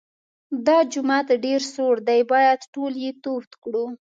دا 0.67 0.77
جومات 0.91 1.27
ډېر 1.45 1.61
سوړ 1.73 1.95
دی 2.09 2.21
باید 2.31 2.59
ټول 2.73 2.93
یې 3.03 3.11
تود 3.23 3.49
کړو. 3.63 3.85